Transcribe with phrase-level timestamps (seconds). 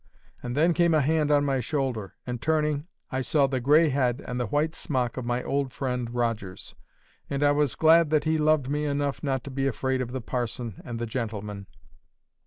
[0.41, 4.19] And then came a hand on my shoulder, and, turning, I saw the gray head
[4.25, 6.73] and the white smock of my old friend Rogers,
[7.29, 10.19] and I was glad that he loved me enough not to be afraid of the
[10.19, 11.67] parson and the gentleman.